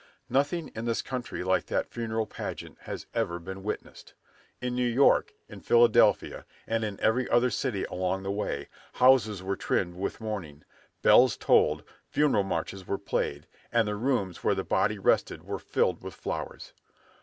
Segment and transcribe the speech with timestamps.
[0.29, 4.15] Nothing in this country like that funeral pageant has ever been witnessed.
[4.59, 9.55] In New York, in Philadelphia, and in every other city along the way, houses were
[9.55, 10.63] trimmed with mourning,
[11.03, 16.01] bells tolled, funeral marches were played, and the rooms where the body rested were filled
[16.01, 16.73] with flowers.